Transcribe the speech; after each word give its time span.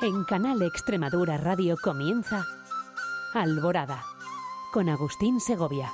En 0.00 0.22
Canal 0.22 0.62
Extremadura 0.62 1.38
Radio 1.38 1.76
comienza 1.76 2.46
Alborada 3.34 4.04
con 4.72 4.88
Agustín 4.88 5.40
Segovia. 5.40 5.90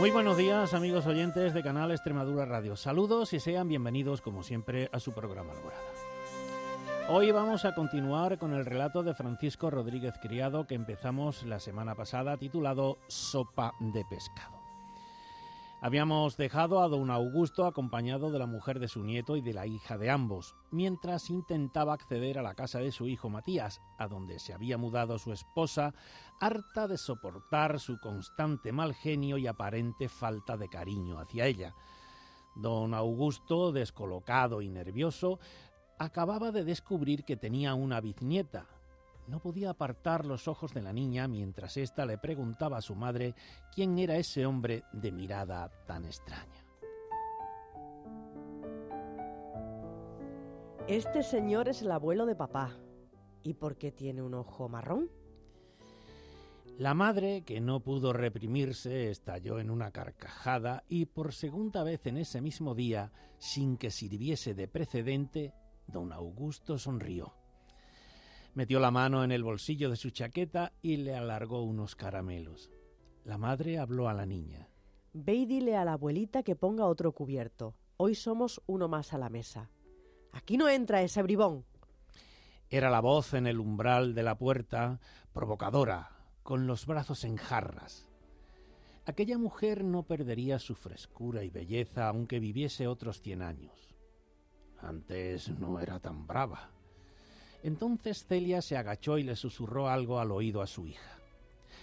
Muy 0.00 0.10
buenos 0.10 0.38
días 0.38 0.72
amigos 0.72 1.06
oyentes 1.06 1.52
de 1.52 1.62
Canal 1.62 1.90
Extremadura 1.90 2.46
Radio. 2.46 2.74
Saludos 2.74 3.34
y 3.34 3.40
sean 3.40 3.68
bienvenidos 3.68 4.22
como 4.22 4.42
siempre 4.42 4.88
a 4.92 4.98
su 4.98 5.12
programa 5.12 5.52
Alborada. 5.52 5.82
Hoy 7.10 7.32
vamos 7.32 7.66
a 7.66 7.74
continuar 7.74 8.38
con 8.38 8.54
el 8.54 8.64
relato 8.64 9.02
de 9.02 9.12
Francisco 9.12 9.70
Rodríguez 9.70 10.14
Criado 10.22 10.66
que 10.66 10.74
empezamos 10.74 11.42
la 11.42 11.60
semana 11.60 11.94
pasada 11.96 12.38
titulado 12.38 12.96
Sopa 13.08 13.74
de 13.78 14.06
pescado. 14.06 14.57
Habíamos 15.80 16.36
dejado 16.36 16.82
a 16.82 16.88
don 16.88 17.08
Augusto 17.08 17.64
acompañado 17.64 18.32
de 18.32 18.40
la 18.40 18.46
mujer 18.46 18.80
de 18.80 18.88
su 18.88 19.04
nieto 19.04 19.36
y 19.36 19.42
de 19.42 19.54
la 19.54 19.68
hija 19.68 19.96
de 19.96 20.10
ambos, 20.10 20.56
mientras 20.72 21.30
intentaba 21.30 21.92
acceder 21.92 22.36
a 22.36 22.42
la 22.42 22.54
casa 22.54 22.80
de 22.80 22.90
su 22.90 23.06
hijo 23.06 23.30
Matías, 23.30 23.80
a 23.96 24.08
donde 24.08 24.40
se 24.40 24.52
había 24.52 24.76
mudado 24.76 25.20
su 25.20 25.32
esposa, 25.32 25.94
harta 26.40 26.88
de 26.88 26.98
soportar 26.98 27.78
su 27.78 28.00
constante 28.00 28.72
mal 28.72 28.92
genio 28.92 29.38
y 29.38 29.46
aparente 29.46 30.08
falta 30.08 30.56
de 30.56 30.68
cariño 30.68 31.20
hacia 31.20 31.46
ella. 31.46 31.76
Don 32.56 32.92
Augusto, 32.92 33.70
descolocado 33.70 34.62
y 34.62 34.68
nervioso, 34.68 35.38
acababa 35.96 36.50
de 36.50 36.64
descubrir 36.64 37.24
que 37.24 37.36
tenía 37.36 37.74
una 37.74 38.00
biznieta, 38.00 38.66
no 39.28 39.40
podía 39.40 39.70
apartar 39.70 40.24
los 40.24 40.48
ojos 40.48 40.72
de 40.72 40.82
la 40.82 40.92
niña 40.92 41.28
mientras 41.28 41.76
ésta 41.76 42.06
le 42.06 42.18
preguntaba 42.18 42.78
a 42.78 42.82
su 42.82 42.94
madre 42.94 43.34
quién 43.74 43.98
era 43.98 44.16
ese 44.16 44.46
hombre 44.46 44.84
de 44.92 45.12
mirada 45.12 45.70
tan 45.86 46.06
extraña. 46.06 46.64
Este 50.88 51.22
señor 51.22 51.68
es 51.68 51.82
el 51.82 51.92
abuelo 51.92 52.24
de 52.24 52.34
papá. 52.34 52.74
¿Y 53.42 53.54
por 53.54 53.76
qué 53.76 53.92
tiene 53.92 54.22
un 54.22 54.34
ojo 54.34 54.68
marrón? 54.68 55.10
La 56.78 56.94
madre, 56.94 57.42
que 57.42 57.60
no 57.60 57.80
pudo 57.80 58.12
reprimirse, 58.12 59.10
estalló 59.10 59.58
en 59.58 59.68
una 59.68 59.90
carcajada 59.90 60.84
y 60.88 61.06
por 61.06 61.34
segunda 61.34 61.82
vez 61.82 62.06
en 62.06 62.16
ese 62.16 62.40
mismo 62.40 62.74
día, 62.74 63.12
sin 63.36 63.76
que 63.76 63.90
sirviese 63.90 64.54
de 64.54 64.68
precedente, 64.68 65.52
don 65.86 66.12
Augusto 66.12 66.78
sonrió. 66.78 67.34
Metió 68.58 68.80
la 68.80 68.90
mano 68.90 69.22
en 69.22 69.30
el 69.30 69.44
bolsillo 69.44 69.88
de 69.88 69.94
su 69.94 70.10
chaqueta 70.10 70.72
y 70.82 70.96
le 70.96 71.14
alargó 71.14 71.62
unos 71.62 71.94
caramelos. 71.94 72.72
La 73.22 73.38
madre 73.38 73.78
habló 73.78 74.08
a 74.08 74.14
la 74.14 74.26
niña. 74.26 74.68
Ve 75.12 75.34
y 75.34 75.46
dile 75.46 75.76
a 75.76 75.84
la 75.84 75.92
abuelita 75.92 76.42
que 76.42 76.56
ponga 76.56 76.86
otro 76.86 77.12
cubierto. 77.12 77.76
Hoy 77.98 78.16
somos 78.16 78.60
uno 78.66 78.88
más 78.88 79.14
a 79.14 79.18
la 79.18 79.28
mesa. 79.28 79.70
Aquí 80.32 80.56
no 80.56 80.68
entra 80.68 81.02
ese 81.02 81.22
bribón. 81.22 81.66
Era 82.68 82.90
la 82.90 82.98
voz 82.98 83.32
en 83.34 83.46
el 83.46 83.60
umbral 83.60 84.12
de 84.12 84.24
la 84.24 84.36
puerta, 84.36 84.98
provocadora, 85.32 86.10
con 86.42 86.66
los 86.66 86.84
brazos 86.84 87.22
en 87.22 87.36
jarras. 87.36 88.08
Aquella 89.06 89.38
mujer 89.38 89.84
no 89.84 90.02
perdería 90.02 90.58
su 90.58 90.74
frescura 90.74 91.44
y 91.44 91.50
belleza 91.50 92.08
aunque 92.08 92.40
viviese 92.40 92.88
otros 92.88 93.20
cien 93.20 93.40
años. 93.40 93.94
Antes 94.80 95.48
no 95.60 95.78
era 95.78 96.00
tan 96.00 96.26
brava. 96.26 96.72
Entonces 97.62 98.24
Celia 98.26 98.62
se 98.62 98.76
agachó 98.76 99.18
y 99.18 99.24
le 99.24 99.36
susurró 99.36 99.88
algo 99.88 100.20
al 100.20 100.30
oído 100.30 100.62
a 100.62 100.66
su 100.66 100.86
hija. 100.86 101.18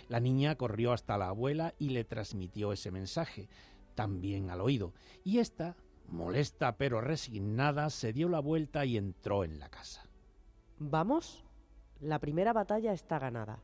La 0.08 0.20
niña 0.20 0.56
corrió 0.56 0.94
hasta 0.94 1.18
la 1.18 1.30
abuela 1.30 1.74
y 1.80 1.90
le 1.90 2.04
transmitió 2.04 2.72
ese 2.72 2.92
mensaje, 2.92 3.50
también 3.96 4.50
al 4.50 4.62
oído, 4.62 4.94
y 5.24 5.40
ésta, 5.40 5.76
molesta 6.08 6.78
pero 6.78 7.02
resignada, 7.02 7.90
se 7.90 8.14
dio 8.14 8.30
la 8.30 8.40
vuelta 8.40 8.86
y 8.86 8.98
entró 8.98 9.44
en 9.44 9.60
la 9.60 9.70
casa. 9.70 10.06
Vamos, 10.78 11.44
la 12.02 12.20
primera 12.20 12.54
batalla 12.54 12.94
está 12.94 13.18
ganada. 13.20 13.60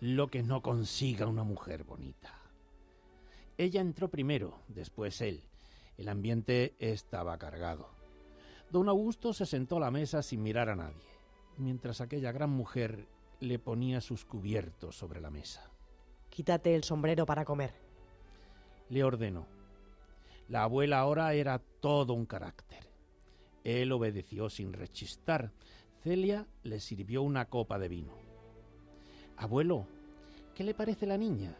Lo 0.00 0.28
que 0.28 0.42
no 0.42 0.62
consiga 0.62 1.26
una 1.26 1.44
mujer 1.44 1.84
bonita. 1.84 2.34
Ella 3.56 3.80
entró 3.80 4.08
primero, 4.08 4.62
después 4.68 5.20
él. 5.20 5.42
El 5.96 6.08
ambiente 6.08 6.74
estaba 6.78 7.36
cargado. 7.38 7.99
Don 8.70 8.88
Augusto 8.88 9.32
se 9.32 9.46
sentó 9.46 9.78
a 9.78 9.80
la 9.80 9.90
mesa 9.90 10.22
sin 10.22 10.42
mirar 10.42 10.68
a 10.68 10.76
nadie, 10.76 11.08
mientras 11.58 12.00
aquella 12.00 12.30
gran 12.30 12.50
mujer 12.50 13.08
le 13.40 13.58
ponía 13.58 14.00
sus 14.00 14.24
cubiertos 14.24 14.96
sobre 14.96 15.20
la 15.20 15.30
mesa. 15.30 15.68
Quítate 16.28 16.76
el 16.76 16.84
sombrero 16.84 17.26
para 17.26 17.44
comer. 17.44 17.74
Le 18.88 19.02
ordenó. 19.02 19.46
La 20.48 20.62
abuela 20.62 21.00
ahora 21.00 21.34
era 21.34 21.58
todo 21.58 22.14
un 22.14 22.26
carácter. 22.26 22.88
Él 23.64 23.90
obedeció 23.90 24.48
sin 24.48 24.72
rechistar. 24.72 25.50
Celia 26.02 26.46
le 26.62 26.78
sirvió 26.78 27.22
una 27.22 27.46
copa 27.46 27.78
de 27.78 27.88
vino. 27.88 28.12
Abuelo, 29.36 29.86
¿qué 30.54 30.62
le 30.62 30.74
parece 30.74 31.06
la 31.06 31.18
niña? 31.18 31.56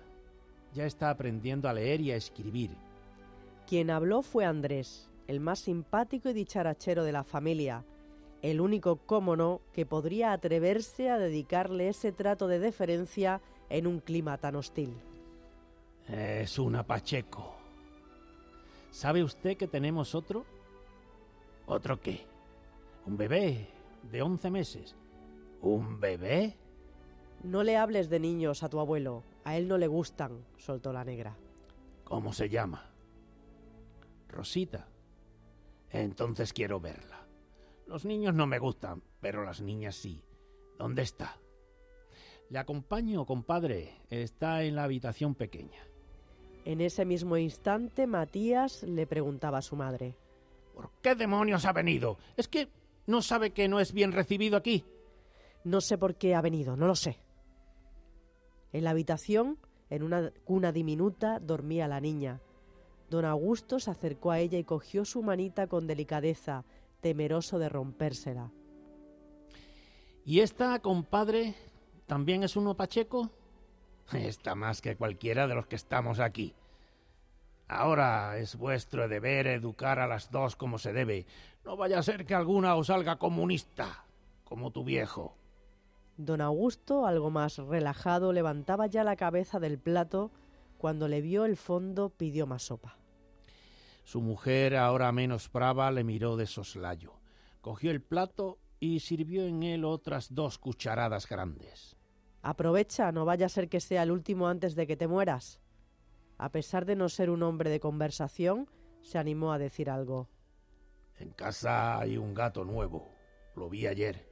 Ya 0.75 0.87
está 0.87 1.11
aprendiendo 1.11 1.69
a 1.69 1.73
leer 1.73 2.01
y 2.01 2.13
a 2.13 2.17
escribir. 2.17 2.71
Quien 3.67 3.91
habló 3.91 4.23
fue 4.23 4.45
Andrés, 4.45 5.10
el 5.31 5.39
más 5.39 5.61
simpático 5.61 6.29
y 6.29 6.33
dicharachero 6.33 7.05
de 7.05 7.13
la 7.13 7.23
familia, 7.23 7.85
el 8.43 8.61
único, 8.61 8.97
cómo 8.97 9.37
no, 9.37 9.61
que 9.73 9.87
podría 9.87 10.33
atreverse 10.33 11.09
a 11.09 11.19
dedicarle 11.19 11.89
ese 11.89 12.11
trato 12.11 12.49
de 12.49 12.59
deferencia 12.59 13.41
en 13.69 13.87
un 13.87 14.01
clima 14.01 14.39
tan 14.39 14.57
hostil. 14.57 14.93
Es 16.09 16.59
una 16.59 16.85
Pacheco. 16.85 17.55
¿Sabe 18.91 19.23
usted 19.23 19.57
que 19.57 19.69
tenemos 19.69 20.17
otro? 20.17 20.45
¿Otro 21.67 22.01
qué? 22.01 22.27
Un 23.07 23.17
bebé 23.17 23.69
de 24.11 24.23
once 24.23 24.51
meses. 24.51 24.97
¿Un 25.61 26.01
bebé? 26.01 26.57
No 27.45 27.63
le 27.63 27.77
hables 27.77 28.11
de 28.11 28.19
niños 28.19 28.65
a 28.65 28.69
tu 28.69 28.81
abuelo. 28.81 29.23
A 29.45 29.57
él 29.57 29.69
no 29.69 29.79
le 29.79 29.87
gustan, 29.87 30.45
soltó 30.57 30.93
la 30.93 31.05
negra. 31.05 31.37
¿Cómo 32.03 32.33
se 32.33 32.49
llama? 32.49 32.91
Rosita. 34.29 34.89
Entonces 35.91 36.53
quiero 36.53 36.81
verla. 36.81 37.27
Los 37.87 38.05
niños 38.05 38.35
no 38.35 38.47
me 38.47 38.59
gustan, 38.59 39.03
pero 39.21 39.45
las 39.45 39.61
niñas 39.61 39.97
sí. 39.97 40.23
¿Dónde 40.79 41.03
está? 41.03 41.39
Le 42.49 42.59
acompaño, 42.59 43.27
compadre. 43.27 44.01
Está 44.09 44.63
en 44.63 44.77
la 44.77 44.85
habitación 44.85 45.35
pequeña. 45.35 45.83
En 46.65 46.81
ese 46.81 47.05
mismo 47.05 47.37
instante, 47.37 48.07
Matías 48.07 48.83
le 48.83 49.07
preguntaba 49.07 49.59
a 49.59 49.63
su 49.63 49.77
madre. 49.77 50.17
¿Por 50.75 50.91
qué 51.03 51.15
demonios 51.15 51.65
ha 51.65 51.73
venido? 51.73 52.19
¿Es 52.37 52.49
que 52.49 52.69
no 53.07 53.23
sabe 53.23 53.53
que 53.53 53.69
no 53.69 53.81
es 53.81 53.93
bien 53.93 54.13
recibido 54.13 54.57
aquí? 54.57 54.85
No 55.65 55.81
sé 55.81 55.99
por 55.99 56.17
qué 56.17 56.35
ha 56.35 56.41
venido, 56.41 56.77
no 56.77 56.87
lo 56.87 56.95
sé. 56.95 57.19
En 58.73 58.85
la 58.85 58.91
habitación, 58.91 59.59
en 59.89 60.03
una 60.03 60.31
cuna 60.45 60.73
diminuta, 60.73 61.39
dormía 61.41 61.89
la 61.89 62.01
niña. 62.01 62.41
Don 63.11 63.25
Augusto 63.25 63.81
se 63.81 63.91
acercó 63.91 64.31
a 64.31 64.39
ella 64.39 64.57
y 64.57 64.65
cogió 64.65 65.05
su 65.05 65.21
manita 65.23 65.67
con 65.67 65.89
delicadeza, 65.89 66.65
temeroso 67.01 67.59
de 67.59 67.69
rompérsela. 67.69 68.53
¿Y 70.25 70.41
esta, 70.41 70.79
compadre, 70.79 71.57
también 72.07 72.45
es 72.45 72.55
uno 72.55 72.77
pacheco? 72.77 73.29
Está 74.13 74.55
más 74.55 74.81
que 74.81 74.97
cualquiera 74.97 75.49
de 75.49 75.57
los 75.57 75.67
que 75.67 75.75
estamos 75.75 76.21
aquí. 76.21 76.55
Ahora 77.67 78.39
es 78.39 78.57
vuestro 78.57 79.09
deber 79.09 79.49
educar 79.49 79.99
a 79.99 80.07
las 80.07 80.31
dos 80.31 80.55
como 80.55 80.79
se 80.79 80.93
debe. 80.93 81.27
No 81.65 81.77
vaya 81.77 81.99
a 81.99 82.03
ser 82.03 82.27
que 82.27 82.35
alguna 82.35 82.77
os 82.77 82.89
salga 82.89 83.17
comunista, 83.17 84.05
como 84.45 84.71
tu 84.71 84.85
viejo. 84.85 85.37
Don 86.17 86.41
Augusto, 86.41 87.07
algo 87.07 87.31
más 87.31 87.59
relajado, 87.59 88.33
levantaba 88.33 88.87
ya 88.87 89.03
la 89.05 89.17
cabeza 89.17 89.59
del 89.59 89.79
plato. 89.79 90.31
Cuando 90.79 91.09
le 91.09 91.21
vio 91.21 91.45
el 91.45 91.57
fondo, 91.57 92.11
pidió 92.11 92.47
más 92.47 92.65
sopa. 92.65 93.00
Su 94.11 94.21
mujer, 94.21 94.75
ahora 94.75 95.13
menos 95.13 95.49
brava, 95.53 95.89
le 95.93 96.03
miró 96.03 96.37
de 96.37 96.47
soslayo. 96.47 97.21
Cogió 97.61 97.93
el 97.93 98.03
plato 98.03 98.59
y 98.81 98.99
sirvió 98.99 99.47
en 99.47 99.63
él 99.63 99.85
otras 99.85 100.35
dos 100.35 100.59
cucharadas 100.59 101.29
grandes. 101.29 101.97
Aprovecha, 102.43 103.13
no 103.13 103.25
vaya 103.25 103.47
a 103.47 103.49
ser 103.49 103.69
que 103.69 103.79
sea 103.79 104.03
el 104.03 104.11
último 104.11 104.49
antes 104.49 104.75
de 104.75 104.89
que 104.89 104.97
te 104.97 105.07
mueras. 105.07 105.61
A 106.39 106.51
pesar 106.51 106.87
de 106.87 106.97
no 106.97 107.09
ser 107.09 107.31
un 107.31 107.45
hombre 107.45 107.71
de 107.71 107.79
conversación, 107.79 108.69
se 109.01 109.17
animó 109.17 109.53
a 109.53 109.59
decir 109.59 109.89
algo. 109.89 110.29
En 111.21 111.31
casa 111.31 112.01
hay 112.01 112.17
un 112.17 112.35
gato 112.35 112.65
nuevo. 112.65 113.13
Lo 113.55 113.71
vi 113.71 113.87
ayer. 113.87 114.27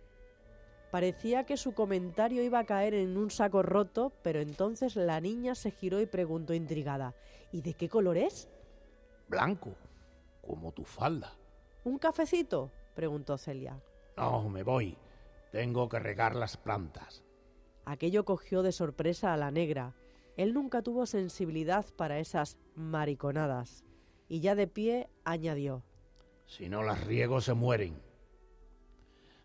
Parecía 0.90 1.46
que 1.46 1.56
su 1.56 1.72
comentario 1.72 2.42
iba 2.42 2.58
a 2.58 2.66
caer 2.66 2.94
en 2.94 3.16
un 3.16 3.30
saco 3.30 3.62
roto, 3.62 4.12
pero 4.25 4.40
entonces 4.40 4.96
la 4.96 5.20
niña 5.20 5.54
se 5.54 5.70
giró 5.70 6.00
y 6.00 6.06
preguntó 6.06 6.52
intrigada 6.52 7.14
¿Y 7.52 7.62
de 7.62 7.75
qué 7.75 7.88
color 7.88 8.16
es? 8.16 8.48
Blanco, 9.28 9.75
como 10.42 10.72
tu 10.72 10.84
falda. 10.84 11.36
¿Un 11.84 11.98
cafecito? 11.98 12.70
preguntó 12.94 13.38
Celia. 13.38 13.80
No, 14.16 14.48
me 14.48 14.62
voy. 14.62 14.96
Tengo 15.52 15.88
que 15.88 15.98
regar 15.98 16.34
las 16.34 16.56
plantas. 16.56 17.22
Aquello 17.84 18.25
cogió 18.25 18.62
de 18.62 18.72
sorpresa 18.72 19.32
a 19.32 19.36
la 19.36 19.50
negra. 19.50 19.94
Él 20.36 20.52
nunca 20.52 20.82
tuvo 20.82 21.06
sensibilidad 21.06 21.86
para 21.96 22.19
esas 22.19 22.58
mariconadas. 22.75 23.84
Y 24.28 24.40
ya 24.40 24.54
de 24.54 24.66
pie 24.66 25.08
añadió. 25.25 25.84
Si 26.46 26.69
no 26.69 26.82
las 26.82 27.04
riego 27.04 27.40
se 27.40 27.54
mueren. 27.54 28.00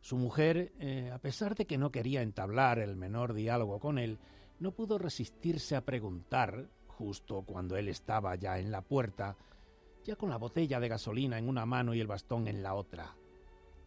Su 0.02 0.18
mujer, 0.18 0.74
eh, 0.80 1.12
a 1.14 1.20
pesar 1.20 1.56
de 1.56 1.66
que 1.66 1.78
no 1.78 1.92
quería 1.92 2.22
entablar 2.22 2.80
el 2.80 2.98
menor 2.98 3.34
diálogo 3.34 3.80
con 3.80 3.98
él, 3.98 4.20
no 4.60 4.72
pudo 4.72 4.98
resistirse 4.98 5.76
a 5.76 5.86
preguntar, 5.86 6.68
justo 6.88 7.44
cuando 7.44 7.78
él 7.78 7.88
estaba 7.88 8.36
ya 8.36 8.60
en 8.60 8.72
la 8.72 8.82
puerta, 8.82 9.38
ya 10.04 10.16
con 10.16 10.30
la 10.30 10.38
botella 10.38 10.80
de 10.80 10.90
gasolina 10.90 11.38
en 11.38 11.48
una 11.48 11.66
mano 11.66 11.94
y 11.94 12.02
el 12.02 12.08
bastón 12.08 12.48
en 12.48 12.64
la 12.64 12.74
otra. 12.74 13.16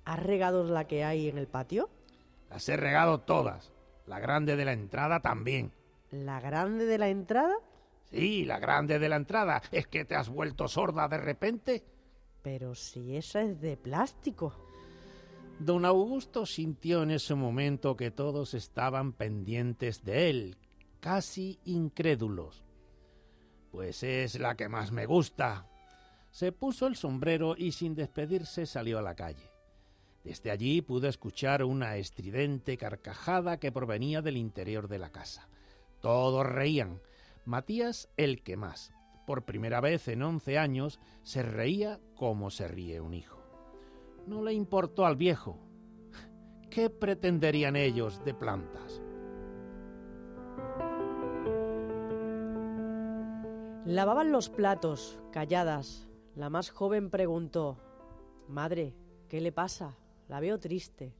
¿Has 0.04 0.22
regado 0.22 0.64
la 0.64 0.86
que 0.86 1.04
hay 1.04 1.28
en 1.28 1.38
el 1.38 1.46
patio? 1.46 1.90
Las 2.50 2.68
he 2.68 2.76
regado 2.76 3.20
todas. 3.20 3.72
La 4.06 4.20
grande 4.20 4.56
de 4.56 4.64
la 4.64 4.72
entrada 4.72 5.20
también. 5.20 5.72
¿La 6.10 6.40
grande 6.40 6.86
de 6.86 6.98
la 6.98 7.08
entrada? 7.08 7.54
Sí, 8.10 8.44
la 8.44 8.58
grande 8.58 8.98
de 8.98 9.08
la 9.08 9.16
entrada. 9.16 9.62
¿Es 9.72 9.88
que 9.88 10.04
te 10.04 10.14
has 10.14 10.28
vuelto 10.28 10.68
sorda 10.68 11.08
de 11.08 11.18
repente? 11.18 11.84
Pero 12.42 12.74
si 12.74 13.16
esa 13.16 13.42
es 13.42 13.60
de 13.60 13.76
plástico. 13.76 14.54
Don 15.58 15.84
Augusto 15.84 16.46
sintió 16.46 17.02
en 17.02 17.10
ese 17.10 17.34
momento 17.34 17.96
que 17.96 18.10
todos 18.10 18.54
estaban 18.54 19.12
pendientes 19.12 20.04
de 20.04 20.30
él, 20.30 20.56
casi 21.00 21.58
incrédulos. 21.64 22.62
Pues 23.72 24.02
es 24.02 24.38
la 24.38 24.54
que 24.54 24.68
más 24.68 24.92
me 24.92 25.06
gusta. 25.06 25.66
Se 26.36 26.52
puso 26.52 26.86
el 26.86 26.96
sombrero 26.96 27.54
y 27.56 27.72
sin 27.72 27.94
despedirse 27.94 28.66
salió 28.66 28.98
a 28.98 29.02
la 29.02 29.14
calle. 29.14 29.50
Desde 30.22 30.50
allí 30.50 30.82
pudo 30.82 31.08
escuchar 31.08 31.64
una 31.64 31.96
estridente 31.96 32.76
carcajada 32.76 33.58
que 33.58 33.72
provenía 33.72 34.20
del 34.20 34.36
interior 34.36 34.86
de 34.86 34.98
la 34.98 35.10
casa. 35.10 35.48
Todos 36.02 36.44
reían. 36.44 37.00
Matías 37.46 38.10
el 38.18 38.42
que 38.42 38.58
más. 38.58 38.92
Por 39.26 39.46
primera 39.46 39.80
vez 39.80 40.08
en 40.08 40.22
once 40.22 40.58
años 40.58 41.00
se 41.22 41.42
reía 41.42 42.00
como 42.16 42.50
se 42.50 42.68
ríe 42.68 43.00
un 43.00 43.14
hijo 43.14 43.36
no 44.26 44.42
le 44.42 44.52
importó 44.52 45.06
al 45.06 45.16
viejo. 45.16 45.56
¿Qué 46.70 46.90
pretenderían 46.90 47.76
ellos 47.76 48.24
de 48.24 48.34
plantas? 48.34 49.00
Lavaban 53.84 54.32
los 54.32 54.50
platos, 54.50 55.20
calladas. 55.30 56.05
La 56.36 56.50
más 56.50 56.68
joven 56.68 57.08
preguntó, 57.08 57.78
Madre, 58.46 58.94
¿qué 59.26 59.40
le 59.40 59.52
pasa? 59.52 59.96
La 60.28 60.38
veo 60.38 60.60
triste. 60.60 61.14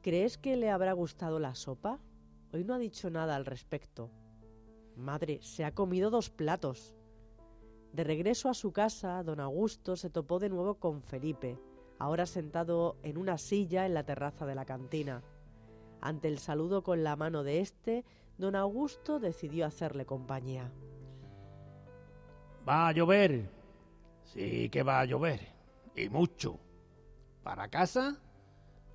¿Crees 0.00 0.38
que 0.38 0.56
le 0.56 0.70
habrá 0.70 0.92
gustado 0.92 1.40
la 1.40 1.56
sopa? 1.56 1.98
Hoy 2.52 2.62
no 2.62 2.74
ha 2.74 2.78
dicho 2.78 3.10
nada 3.10 3.34
al 3.34 3.44
respecto. 3.44 4.10
Madre, 4.96 5.40
se 5.42 5.64
ha 5.64 5.74
comido 5.74 6.08
dos 6.08 6.30
platos. 6.30 6.94
De 7.92 8.04
regreso 8.04 8.48
a 8.48 8.54
su 8.54 8.72
casa, 8.72 9.24
don 9.24 9.40
Augusto 9.40 9.96
se 9.96 10.08
topó 10.08 10.38
de 10.38 10.50
nuevo 10.50 10.76
con 10.76 11.02
Felipe, 11.02 11.58
ahora 11.98 12.24
sentado 12.24 12.98
en 13.02 13.18
una 13.18 13.38
silla 13.38 13.86
en 13.86 13.94
la 13.94 14.04
terraza 14.04 14.46
de 14.46 14.54
la 14.54 14.64
cantina. 14.64 15.24
Ante 16.00 16.28
el 16.28 16.38
saludo 16.38 16.84
con 16.84 17.02
la 17.02 17.16
mano 17.16 17.42
de 17.42 17.58
éste, 17.58 18.04
don 18.38 18.54
Augusto 18.54 19.18
decidió 19.18 19.66
hacerle 19.66 20.06
compañía. 20.06 20.70
Va 22.68 22.86
a 22.86 22.92
llover. 22.92 23.61
Sí 24.24 24.68
que 24.70 24.82
va 24.82 25.00
a 25.00 25.04
llover. 25.04 25.40
Y 25.94 26.08
mucho. 26.08 26.58
¿Para 27.42 27.68
casa? 27.68 28.20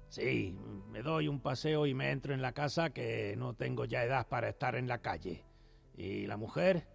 Sí, 0.10 0.58
me 0.90 1.02
doy 1.02 1.28
un 1.28 1.42
paseo 1.42 1.86
y 1.86 1.94
me 1.94 2.12
entro 2.12 2.34
en 2.34 2.42
la 2.42 2.54
casa 2.54 2.92
que 2.92 3.36
no 3.38 3.54
tengo 3.54 3.86
ya 3.86 4.04
edad 4.04 4.28
para 4.28 4.50
estar 4.50 4.76
en 4.76 4.88
la 4.88 5.00
calle. 5.00 5.44
¿Y 5.96 6.28
la 6.28 6.38
mujer? 6.38 6.88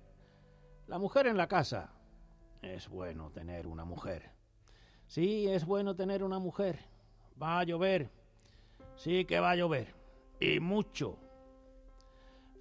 La 0.87 0.99
mujer 0.99 1.27
en 1.27 1.37
la 1.37 1.47
casa. 1.47 1.93
Es 2.63 2.89
bueno 2.89 3.31
tener 3.31 3.67
una 3.67 3.85
mujer. 3.85 4.31
Sí, 5.07 5.47
es 5.49 5.67
bueno 5.67 5.95
tener 5.95 6.23
una 6.23 6.39
mujer. 6.39 6.79
Va 7.41 7.59
a 7.59 7.65
llover. 7.65 8.11
Sí 8.97 9.25
que 9.25 9.41
va 9.41 9.51
a 9.51 9.57
llover. 9.57 9.95
Y 10.41 10.61
mucho. 10.61 11.19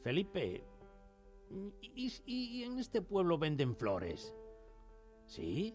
Felipe, 0.03 0.63
¿y, 1.81 2.63
en 2.63 2.79
este 2.79 3.01
pueblo 3.01 3.37
venden 3.37 3.75
flores? 3.75 4.35
¿Sí? 5.31 5.73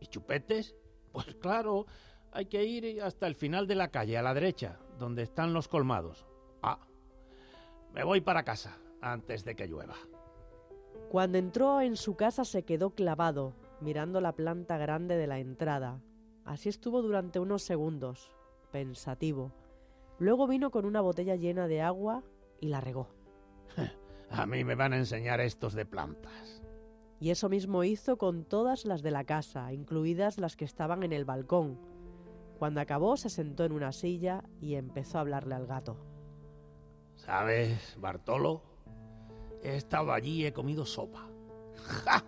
¿Y 0.00 0.06
chupetes? 0.06 0.74
Pues 1.12 1.34
claro, 1.34 1.84
hay 2.32 2.46
que 2.46 2.64
ir 2.64 3.02
hasta 3.02 3.26
el 3.26 3.34
final 3.34 3.66
de 3.66 3.74
la 3.74 3.88
calle, 3.88 4.16
a 4.16 4.22
la 4.22 4.32
derecha, 4.32 4.78
donde 4.98 5.22
están 5.22 5.52
los 5.52 5.68
colmados. 5.68 6.26
Ah, 6.62 6.78
me 7.92 8.04
voy 8.04 8.22
para 8.22 8.42
casa 8.42 8.78
antes 9.02 9.44
de 9.44 9.54
que 9.54 9.66
llueva. 9.66 9.96
Cuando 11.10 11.36
entró 11.36 11.82
en 11.82 11.96
su 11.96 12.16
casa 12.16 12.46
se 12.46 12.62
quedó 12.62 12.94
clavado, 12.94 13.52
mirando 13.82 14.22
la 14.22 14.32
planta 14.32 14.78
grande 14.78 15.18
de 15.18 15.26
la 15.26 15.40
entrada. 15.40 16.00
Así 16.46 16.70
estuvo 16.70 17.02
durante 17.02 17.38
unos 17.38 17.62
segundos, 17.64 18.32
pensativo. 18.72 19.52
Luego 20.18 20.46
vino 20.46 20.70
con 20.70 20.86
una 20.86 21.02
botella 21.02 21.36
llena 21.36 21.68
de 21.68 21.82
agua 21.82 22.24
y 22.60 22.68
la 22.68 22.80
regó. 22.80 23.10
A 24.30 24.46
mí 24.46 24.64
me 24.64 24.74
van 24.74 24.94
a 24.94 24.96
enseñar 24.96 25.42
estos 25.42 25.74
de 25.74 25.84
plantas. 25.84 26.65
Y 27.18 27.30
eso 27.30 27.48
mismo 27.48 27.82
hizo 27.82 28.18
con 28.18 28.44
todas 28.44 28.84
las 28.84 29.02
de 29.02 29.10
la 29.10 29.24
casa, 29.24 29.72
incluidas 29.72 30.38
las 30.38 30.56
que 30.56 30.66
estaban 30.66 31.02
en 31.02 31.12
el 31.12 31.24
balcón. 31.24 31.78
Cuando 32.58 32.80
acabó 32.80 33.16
se 33.16 33.30
sentó 33.30 33.64
en 33.64 33.72
una 33.72 33.92
silla 33.92 34.44
y 34.60 34.74
empezó 34.74 35.18
a 35.18 35.22
hablarle 35.22 35.54
al 35.54 35.66
gato. 35.66 35.96
¿Sabes, 37.16 37.96
Bartolo? 37.98 38.62
He 39.62 39.76
estado 39.76 40.12
allí 40.12 40.42
y 40.42 40.46
he 40.46 40.52
comido 40.52 40.84
sopa. 40.84 41.26
¡Ja! 42.04 42.22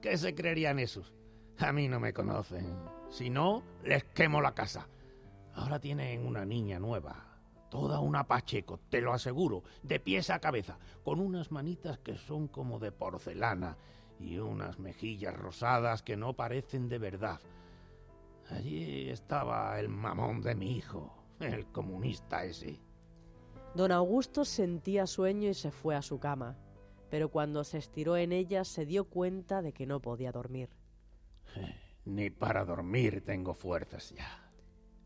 ¿Qué 0.00 0.16
se 0.16 0.34
creerían 0.34 0.78
esos? 0.78 1.12
A 1.58 1.72
mí 1.72 1.88
no 1.88 2.00
me 2.00 2.14
conocen. 2.14 2.66
Si 3.10 3.28
no, 3.28 3.62
les 3.84 4.04
quemo 4.04 4.40
la 4.40 4.54
casa. 4.54 4.88
Ahora 5.54 5.78
tienen 5.78 6.26
una 6.26 6.46
niña 6.46 6.78
nueva, 6.78 7.38
toda 7.68 8.00
una 8.00 8.26
Pacheco, 8.26 8.80
te 8.88 9.02
lo 9.02 9.12
aseguro, 9.12 9.64
de 9.82 10.00
pies 10.00 10.30
a 10.30 10.38
cabeza, 10.38 10.78
con 11.04 11.20
unas 11.20 11.50
manitas 11.50 11.98
que 11.98 12.16
son 12.16 12.48
como 12.48 12.78
de 12.78 12.92
porcelana 12.92 13.76
y 14.20 14.38
unas 14.38 14.78
mejillas 14.78 15.36
rosadas 15.36 16.02
que 16.02 16.16
no 16.16 16.34
parecen 16.34 16.88
de 16.88 16.98
verdad. 16.98 17.40
Allí 18.50 19.08
estaba 19.08 19.78
el 19.80 19.88
mamón 19.88 20.42
de 20.42 20.54
mi 20.54 20.76
hijo, 20.76 21.14
el 21.40 21.66
comunista 21.66 22.44
ese. 22.44 22.80
Don 23.74 23.92
Augusto 23.92 24.44
sentía 24.44 25.06
sueño 25.06 25.48
y 25.48 25.54
se 25.54 25.70
fue 25.70 25.94
a 25.96 26.02
su 26.02 26.18
cama, 26.18 26.58
pero 27.08 27.30
cuando 27.30 27.64
se 27.64 27.78
estiró 27.78 28.16
en 28.16 28.32
ella 28.32 28.64
se 28.64 28.84
dio 28.84 29.04
cuenta 29.04 29.62
de 29.62 29.72
que 29.72 29.86
no 29.86 30.00
podía 30.00 30.32
dormir. 30.32 30.70
Ni 32.04 32.30
para 32.30 32.64
dormir 32.64 33.24
tengo 33.24 33.54
fuerzas 33.54 34.12
ya. 34.16 34.52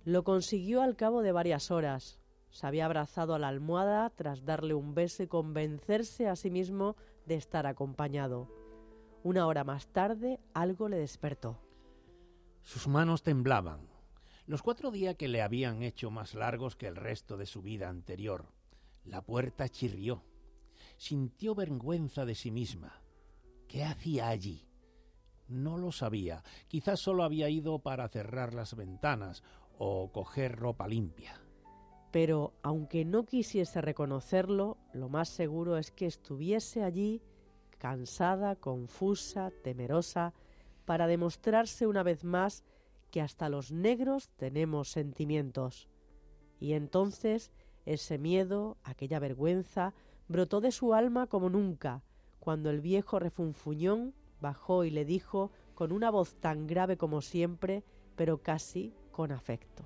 Lo 0.04 0.24
consiguió 0.24 0.82
al 0.82 0.96
cabo 0.96 1.22
de 1.22 1.32
varias 1.32 1.70
horas. 1.70 2.20
Se 2.50 2.66
había 2.66 2.84
abrazado 2.84 3.34
a 3.34 3.38
la 3.38 3.48
almohada 3.48 4.08
tras 4.10 4.44
darle 4.44 4.74
un 4.74 4.94
beso 4.94 5.22
y 5.22 5.26
convencerse 5.26 6.28
a 6.28 6.36
sí 6.36 6.50
mismo 6.50 6.96
de 7.26 7.34
estar 7.34 7.66
acompañado. 7.66 8.48
Una 9.24 9.46
hora 9.46 9.64
más 9.64 9.86
tarde 9.86 10.38
algo 10.52 10.90
le 10.90 10.98
despertó. 10.98 11.58
Sus 12.62 12.86
manos 12.86 13.22
temblaban. 13.22 13.88
Los 14.46 14.60
cuatro 14.60 14.90
días 14.90 15.16
que 15.16 15.28
le 15.28 15.40
habían 15.40 15.82
hecho 15.82 16.10
más 16.10 16.34
largos 16.34 16.76
que 16.76 16.88
el 16.88 16.94
resto 16.94 17.38
de 17.38 17.46
su 17.46 17.62
vida 17.62 17.88
anterior. 17.88 18.52
La 19.02 19.22
puerta 19.22 19.66
chirrió. 19.70 20.22
Sintió 20.98 21.54
vergüenza 21.54 22.26
de 22.26 22.34
sí 22.34 22.50
misma. 22.50 23.00
¿Qué 23.66 23.82
hacía 23.82 24.28
allí? 24.28 24.68
No 25.48 25.78
lo 25.78 25.90
sabía. 25.90 26.44
Quizás 26.68 27.00
solo 27.00 27.24
había 27.24 27.48
ido 27.48 27.78
para 27.78 28.06
cerrar 28.10 28.52
las 28.52 28.76
ventanas 28.76 29.42
o 29.78 30.12
coger 30.12 30.54
ropa 30.54 30.86
limpia. 30.86 31.40
Pero 32.10 32.52
aunque 32.62 33.06
no 33.06 33.24
quisiese 33.24 33.80
reconocerlo, 33.80 34.76
lo 34.92 35.08
más 35.08 35.30
seguro 35.30 35.78
es 35.78 35.90
que 35.90 36.04
estuviese 36.04 36.84
allí, 36.84 37.22
cansada, 37.74 38.56
confusa, 38.56 39.50
temerosa, 39.62 40.32
para 40.84 41.06
demostrarse 41.06 41.86
una 41.86 42.02
vez 42.02 42.24
más 42.24 42.64
que 43.10 43.20
hasta 43.20 43.48
los 43.48 43.72
negros 43.72 44.30
tenemos 44.36 44.90
sentimientos. 44.90 45.88
Y 46.60 46.72
entonces 46.72 47.52
ese 47.86 48.18
miedo, 48.18 48.78
aquella 48.82 49.18
vergüenza, 49.18 49.94
brotó 50.28 50.60
de 50.60 50.72
su 50.72 50.94
alma 50.94 51.26
como 51.26 51.50
nunca, 51.50 52.02
cuando 52.40 52.70
el 52.70 52.80
viejo 52.80 53.18
refunfuñón 53.18 54.14
bajó 54.40 54.84
y 54.84 54.90
le 54.90 55.04
dijo 55.04 55.50
con 55.74 55.92
una 55.92 56.10
voz 56.10 56.34
tan 56.34 56.66
grave 56.66 56.96
como 56.96 57.20
siempre, 57.20 57.84
pero 58.16 58.42
casi 58.42 58.94
con 59.10 59.32
afecto. 59.32 59.84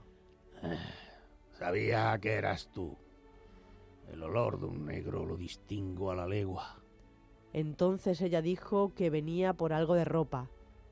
Sabía 1.58 2.16
que 2.20 2.34
eras 2.34 2.70
tú. 2.72 2.96
El 4.12 4.22
olor 4.22 4.58
de 4.58 4.66
un 4.66 4.86
negro 4.86 5.26
lo 5.26 5.36
distingo 5.36 6.10
a 6.10 6.14
la 6.14 6.26
legua. 6.26 6.82
Entonces 7.52 8.20
ella 8.20 8.42
dijo 8.42 8.92
que 8.94 9.10
venía 9.10 9.52
por 9.52 9.72
algo 9.72 9.94
de 9.94 10.04
ropa. 10.04 10.48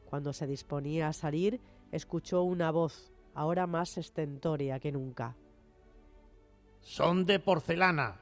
Cuando 0.09 0.33
se 0.33 0.47
disponía 0.47 1.09
a 1.09 1.13
salir, 1.13 1.61
escuchó 1.93 2.43
una 2.43 2.71
voz, 2.71 3.13
ahora 3.35 3.67
más 3.67 3.99
estentórea 3.99 4.81
que 4.81 4.93
nunca. 4.93 5.37
Son 6.81 7.27
de 7.27 7.41
porcelana. 7.41 8.21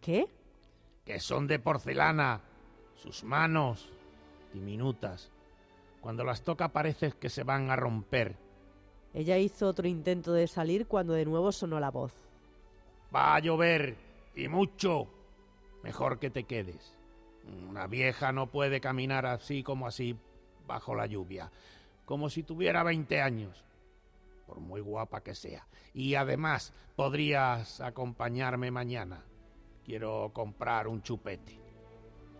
¿Qué? 0.00 0.26
Que 1.04 1.20
son 1.20 1.46
de 1.46 1.58
porcelana. 1.58 2.40
Sus 2.96 3.24
manos, 3.24 3.88
diminutas. 4.52 5.30
Cuando 6.00 6.24
las 6.24 6.42
toca 6.42 6.68
parece 6.68 7.12
que 7.12 7.28
se 7.28 7.44
van 7.44 7.70
a 7.70 7.76
romper. 7.76 8.36
Ella 9.14 9.38
hizo 9.38 9.68
otro 9.68 9.88
intento 9.88 10.32
de 10.32 10.46
salir 10.46 10.86
cuando 10.86 11.14
de 11.14 11.24
nuevo 11.24 11.52
sonó 11.52 11.80
la 11.80 11.90
voz. 11.90 12.12
Va 13.14 13.34
a 13.34 13.40
llover 13.40 13.96
y 14.34 14.48
mucho. 14.48 15.06
Mejor 15.82 16.18
que 16.18 16.30
te 16.30 16.44
quedes. 16.44 16.95
Una 17.68 17.86
vieja 17.86 18.32
no 18.32 18.48
puede 18.48 18.80
caminar 18.80 19.26
así 19.26 19.62
como 19.62 19.86
así 19.86 20.16
bajo 20.66 20.94
la 20.94 21.06
lluvia, 21.06 21.50
como 22.04 22.28
si 22.30 22.42
tuviera 22.42 22.82
20 22.82 23.20
años, 23.20 23.64
por 24.46 24.60
muy 24.60 24.80
guapa 24.80 25.22
que 25.22 25.34
sea. 25.34 25.66
Y 25.94 26.14
además, 26.14 26.72
podrías 26.96 27.80
acompañarme 27.80 28.70
mañana. 28.70 29.22
Quiero 29.84 30.30
comprar 30.32 30.88
un 30.88 31.02
chupete. 31.02 31.60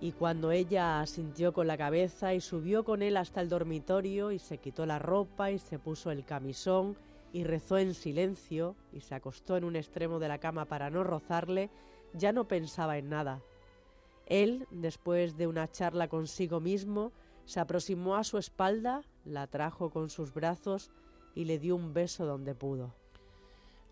Y 0.01 0.13
cuando 0.13 0.51
ella 0.51 1.01
asintió 1.01 1.53
con 1.53 1.67
la 1.67 1.79
cabeza 1.79 2.35
y 2.35 2.41
subió 2.41 2.85
con 2.85 3.03
él 3.03 3.17
hasta 3.17 3.41
el 3.41 3.49
dormitorio 3.49 4.31
y 4.31 4.39
se 4.39 4.59
quitó 4.59 4.85
la 4.85 4.99
ropa 4.99 5.51
y 5.51 5.59
se 5.59 5.79
puso 5.79 6.11
el 6.11 6.25
camisón 6.25 6.97
y 7.33 7.45
rezó 7.45 7.79
en 7.79 7.95
silencio 7.95 8.77
y 8.93 9.01
se 9.01 9.15
acostó 9.15 9.57
en 9.57 9.65
un 9.65 9.77
extremo 9.77 10.19
de 10.19 10.29
la 10.29 10.39
cama 10.39 10.67
para 10.67 10.91
no 10.91 11.03
rozarle, 11.03 11.71
ya 12.13 12.33
no 12.33 12.47
pensaba 12.47 12.99
en 12.99 13.09
nada. 13.09 13.41
Él, 14.27 14.67
después 14.71 15.37
de 15.37 15.47
una 15.47 15.71
charla 15.71 16.09
consigo 16.09 16.61
mismo, 16.61 17.13
se 17.45 17.61
aproximó 17.61 18.17
a 18.17 18.25
su 18.25 18.39
espalda, 18.39 19.03
la 19.25 19.47
trajo 19.47 19.91
con 19.91 20.11
sus 20.11 20.35
brazos 20.35 20.91
y 21.35 21.45
le 21.45 21.59
dio 21.59 21.77
un 21.77 21.95
beso 21.95 22.27
donde 22.27 22.55
pudo. 22.55 22.95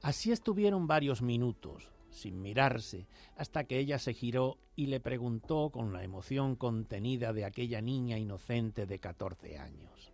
Así 0.03 0.33
estuvieron 0.33 0.87
varios 0.87 1.23
minutos, 1.23 1.91
sin 2.11 2.43
mirarse, 2.43 3.07
hasta 3.37 3.65
que 3.65 3.79
ella 3.79 3.99
se 3.99 4.13
giró 4.13 4.59
y 4.77 4.87
le 4.87 5.01
preguntó 5.01 5.71
con 5.71 5.93
la 5.93 6.03
emoción 6.03 6.57
contenida 6.57 7.33
de 7.33 7.45
aquella 7.45 7.81
niña 7.81 8.19
inocente 8.19 8.87
de 8.87 8.99
catorce 8.99 9.57
años. 9.57 10.13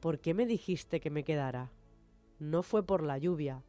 ¿Por 0.00 0.20
qué 0.20 0.34
me 0.34 0.44
dijiste 0.44 1.00
que 1.00 1.10
me 1.10 1.24
quedara? 1.24 1.70
No 2.38 2.62
fue 2.62 2.84
por 2.84 3.02
la 3.02 3.16
lluvia. 3.16 3.62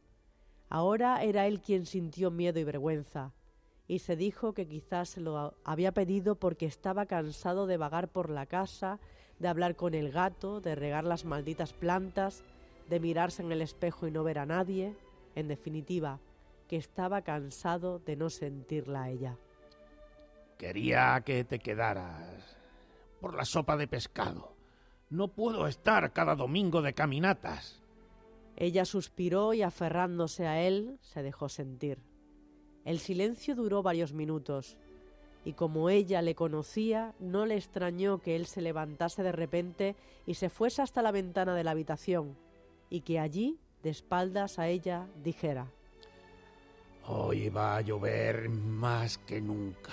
Ahora 0.68 1.22
era 1.22 1.46
él 1.46 1.60
quien 1.60 1.86
sintió 1.86 2.30
miedo 2.30 2.60
y 2.60 2.64
vergüenza, 2.64 3.32
y 3.88 4.00
se 4.00 4.16
dijo 4.16 4.52
que 4.52 4.68
quizás 4.68 5.08
se 5.08 5.20
lo 5.22 5.54
había 5.64 5.92
pedido 5.92 6.34
porque 6.34 6.66
estaba 6.66 7.06
cansado 7.06 7.66
de 7.66 7.78
vagar 7.78 8.08
por 8.08 8.28
la 8.28 8.44
casa, 8.44 9.00
de 9.38 9.48
hablar 9.48 9.76
con 9.76 9.94
el 9.94 10.12
gato, 10.12 10.60
de 10.60 10.74
regar 10.74 11.04
las 11.04 11.24
malditas 11.24 11.72
plantas, 11.72 12.44
de 12.90 13.00
mirarse 13.00 13.42
en 13.42 13.50
el 13.50 13.62
espejo 13.62 14.06
y 14.06 14.10
no 14.10 14.22
ver 14.22 14.38
a 14.38 14.46
nadie, 14.46 14.94
en 15.34 15.48
definitiva, 15.48 16.20
que 16.68 16.76
estaba 16.76 17.22
cansado 17.22 17.98
de 17.98 18.16
no 18.16 18.28
sentirla 18.28 19.04
a 19.04 19.10
ella. 19.10 19.36
Quería 20.58 21.22
que 21.24 21.44
te 21.44 21.58
quedaras 21.58 22.58
por 23.20 23.34
la 23.34 23.46
sopa 23.46 23.78
de 23.78 23.88
pescado. 23.88 24.52
No 25.08 25.28
puedo 25.28 25.66
estar 25.66 26.12
cada 26.12 26.34
domingo 26.34 26.82
de 26.82 26.92
caminatas. 26.92 27.82
Ella 28.56 28.84
suspiró 28.84 29.54
y 29.54 29.62
aferrándose 29.62 30.46
a 30.46 30.60
él 30.60 30.98
se 31.00 31.22
dejó 31.22 31.48
sentir. 31.48 32.07
El 32.84 32.98
silencio 32.98 33.54
duró 33.54 33.82
varios 33.82 34.12
minutos, 34.12 34.76
y 35.44 35.52
como 35.52 35.88
ella 35.88 36.22
le 36.22 36.34
conocía, 36.34 37.14
no 37.18 37.46
le 37.46 37.56
extrañó 37.56 38.18
que 38.18 38.36
él 38.36 38.46
se 38.46 38.60
levantase 38.60 39.22
de 39.22 39.32
repente 39.32 39.96
y 40.26 40.34
se 40.34 40.50
fuese 40.50 40.82
hasta 40.82 41.02
la 41.02 41.12
ventana 41.12 41.54
de 41.54 41.64
la 41.64 41.70
habitación, 41.70 42.36
y 42.90 43.00
que 43.02 43.18
allí, 43.18 43.58
de 43.82 43.90
espaldas 43.90 44.58
a 44.58 44.68
ella, 44.68 45.06
dijera 45.22 45.70
Hoy 47.06 47.48
va 47.48 47.76
a 47.76 47.80
llover 47.80 48.50
más 48.50 49.16
que 49.16 49.40
nunca. 49.40 49.92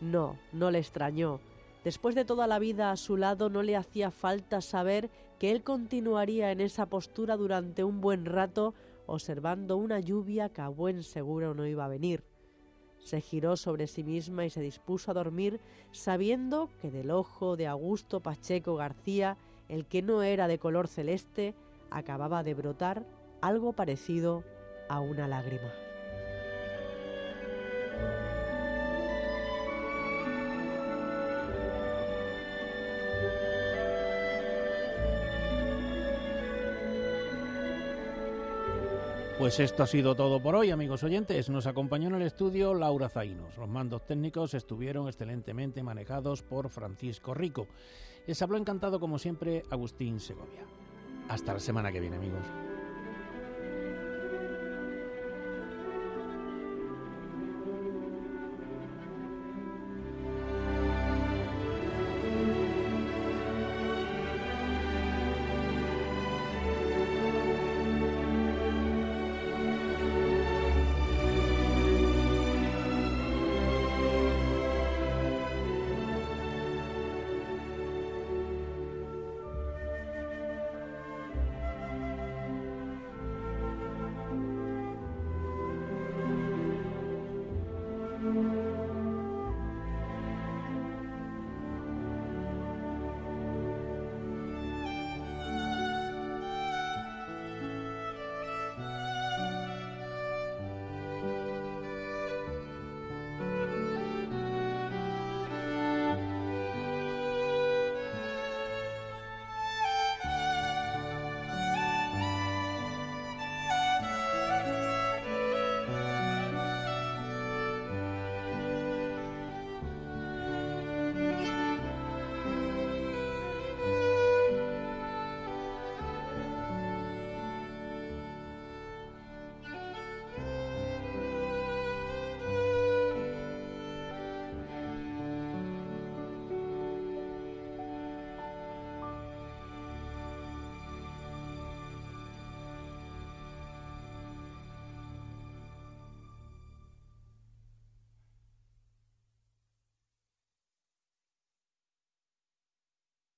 No, 0.00 0.36
no 0.52 0.70
le 0.70 0.78
extrañó. 0.78 1.38
Después 1.84 2.14
de 2.14 2.24
toda 2.24 2.46
la 2.46 2.58
vida 2.58 2.90
a 2.90 2.96
su 2.96 3.16
lado 3.16 3.48
no 3.48 3.62
le 3.62 3.76
hacía 3.76 4.10
falta 4.10 4.60
saber 4.60 5.08
que 5.38 5.52
él 5.52 5.62
continuaría 5.62 6.50
en 6.50 6.60
esa 6.60 6.86
postura 6.86 7.36
durante 7.36 7.84
un 7.84 8.00
buen 8.00 8.26
rato 8.26 8.74
observando 9.10 9.76
una 9.76 9.98
lluvia 9.98 10.48
que 10.48 10.60
a 10.60 10.68
buen 10.68 11.02
seguro 11.02 11.52
no 11.52 11.66
iba 11.66 11.84
a 11.84 11.88
venir. 11.88 12.24
Se 13.00 13.20
giró 13.20 13.56
sobre 13.56 13.86
sí 13.86 14.04
misma 14.04 14.44
y 14.44 14.50
se 14.50 14.60
dispuso 14.60 15.10
a 15.10 15.14
dormir 15.14 15.60
sabiendo 15.90 16.68
que 16.80 16.90
del 16.90 17.10
ojo 17.10 17.56
de 17.56 17.66
Augusto 17.66 18.20
Pacheco 18.20 18.76
García, 18.76 19.36
el 19.68 19.86
que 19.86 20.02
no 20.02 20.22
era 20.22 20.48
de 20.48 20.58
color 20.58 20.86
celeste, 20.86 21.54
acababa 21.90 22.42
de 22.42 22.54
brotar 22.54 23.06
algo 23.40 23.72
parecido 23.72 24.44
a 24.88 25.00
una 25.00 25.26
lágrima. 25.26 25.89
Pues 39.40 39.58
esto 39.58 39.82
ha 39.82 39.86
sido 39.86 40.14
todo 40.14 40.42
por 40.42 40.54
hoy, 40.54 40.70
amigos 40.70 41.02
oyentes. 41.02 41.48
Nos 41.48 41.66
acompañó 41.66 42.08
en 42.08 42.16
el 42.16 42.22
estudio 42.22 42.74
Laura 42.74 43.08
Zainos. 43.08 43.56
Los 43.56 43.70
mandos 43.70 44.04
técnicos 44.04 44.52
estuvieron 44.52 45.08
excelentemente 45.08 45.82
manejados 45.82 46.42
por 46.42 46.68
Francisco 46.68 47.32
Rico. 47.32 47.66
Les 48.26 48.42
habló 48.42 48.58
encantado, 48.58 49.00
como 49.00 49.18
siempre, 49.18 49.62
Agustín 49.70 50.20
Segovia. 50.20 50.66
Hasta 51.30 51.54
la 51.54 51.60
semana 51.60 51.90
que 51.90 52.00
viene, 52.00 52.16
amigos. 52.16 52.44